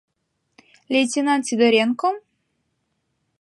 —Лейтенант 0.93 1.43
Сидоренком? 1.47 2.15